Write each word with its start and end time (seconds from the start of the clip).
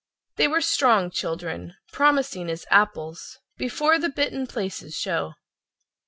They 0.37 0.47
were 0.47 0.61
strong 0.61 1.11
children, 1.11 1.75
promising 1.93 2.49
as 2.49 2.65
apples 2.71 3.37
Before 3.57 3.99
the 3.99 4.09
bitten 4.09 4.47
places 4.47 4.97
show. 4.97 5.35